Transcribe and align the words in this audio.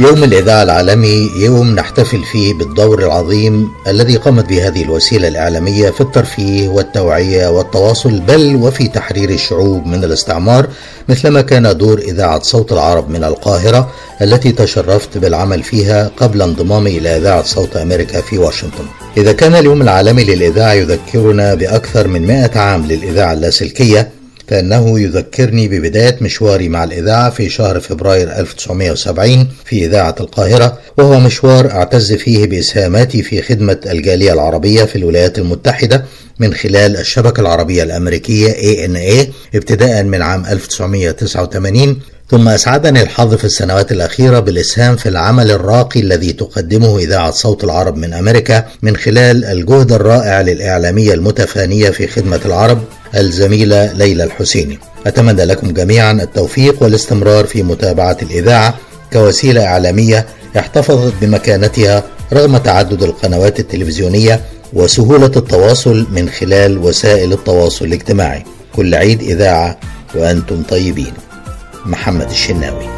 يوم 0.00 0.24
الإذاعة 0.24 0.62
العالمي 0.62 1.30
يوم 1.36 1.74
نحتفل 1.74 2.24
فيه 2.24 2.54
بالدور 2.54 2.98
العظيم 3.04 3.68
الذي 3.86 4.16
قامت 4.16 4.48
به 4.48 4.68
هذه 4.68 4.82
الوسيلة 4.82 5.28
الإعلامية 5.28 5.90
في 5.90 6.00
الترفيه 6.00 6.68
والتوعية 6.68 7.48
والتواصل 7.48 8.20
بل 8.20 8.56
وفي 8.56 8.88
تحرير 8.88 9.30
الشعوب 9.30 9.86
من 9.86 10.04
الاستعمار 10.04 10.68
مثلما 11.08 11.40
كان 11.40 11.76
دور 11.76 11.98
إذاعة 11.98 12.42
صوت 12.42 12.72
العرب 12.72 13.10
من 13.10 13.24
القاهرة 13.24 13.90
التي 14.22 14.52
تشرفت 14.52 15.18
بالعمل 15.18 15.62
فيها 15.62 16.10
قبل 16.16 16.42
انضمامي 16.42 16.98
إلى 16.98 17.16
إذاعة 17.16 17.42
صوت 17.42 17.76
أمريكا 17.76 18.20
في 18.20 18.38
واشنطن. 18.38 18.84
إذا 19.16 19.32
كان 19.32 19.54
اليوم 19.54 19.82
العالمي 19.82 20.24
للإذاعة 20.24 20.72
يذكرنا 20.72 21.54
بأكثر 21.54 22.08
من 22.08 22.26
100 22.26 22.50
عام 22.58 22.86
للإذاعة 22.86 23.32
اللاسلكية 23.32 24.19
فإنه 24.50 25.00
يذكرني 25.00 25.68
ببداية 25.68 26.16
مشواري 26.20 26.68
مع 26.68 26.84
الإذاعة 26.84 27.30
في 27.30 27.48
شهر 27.48 27.80
فبراير 27.80 28.38
1970 28.38 29.48
في 29.64 29.86
إذاعة 29.86 30.14
القاهرة 30.20 30.78
وهو 30.98 31.20
مشوار 31.20 31.70
أعتز 31.70 32.12
فيه 32.12 32.46
بإسهاماتي 32.46 33.22
في 33.22 33.42
خدمة 33.42 33.80
الجالية 33.86 34.32
العربية 34.32 34.84
في 34.84 34.96
الولايات 34.96 35.38
المتحدة 35.38 36.04
من 36.38 36.54
خلال 36.54 36.96
الشبكة 36.96 37.40
العربية 37.40 37.82
الأمريكية 37.82 38.52
ANA 38.52 39.28
ابتداء 39.54 40.02
من 40.02 40.22
عام 40.22 40.46
1989 40.46 42.00
ثم 42.30 42.48
أسعدني 42.48 43.02
الحظ 43.02 43.34
في 43.34 43.44
السنوات 43.44 43.92
الأخيرة 43.92 44.40
بالإسهام 44.40 44.96
في 44.96 45.08
العمل 45.08 45.50
الراقي 45.50 46.00
الذي 46.00 46.32
تقدمه 46.32 46.98
إذاعة 46.98 47.30
صوت 47.30 47.64
العرب 47.64 47.96
من 47.96 48.14
أمريكا 48.14 48.66
من 48.82 48.96
خلال 48.96 49.44
الجهد 49.44 49.92
الرائع 49.92 50.40
للإعلامية 50.40 51.14
المتفانية 51.14 51.90
في 51.90 52.06
خدمة 52.06 52.40
العرب. 52.44 52.78
الزميلة 53.16 53.92
ليلى 53.92 54.24
الحسيني. 54.24 54.78
أتمنى 55.06 55.44
لكم 55.44 55.70
جميعا 55.70 56.12
التوفيق 56.12 56.82
والاستمرار 56.82 57.46
في 57.46 57.62
متابعة 57.62 58.16
الإذاعة 58.22 58.74
كوسيلة 59.12 59.64
إعلامية 59.64 60.26
احتفظت 60.58 61.12
بمكانتها 61.20 62.04
رغم 62.32 62.56
تعدد 62.56 63.02
القنوات 63.02 63.60
التلفزيونية 63.60 64.40
وسهولة 64.72 65.32
التواصل 65.36 66.06
من 66.10 66.28
خلال 66.28 66.78
وسائل 66.78 67.32
التواصل 67.32 67.84
الاجتماعي. 67.84 68.44
كل 68.72 68.94
عيد 68.94 69.22
إذاعة 69.22 69.78
وأنتم 70.14 70.62
طيبين. 70.62 71.12
محمد 71.86 72.30
الشناوي. 72.30 72.90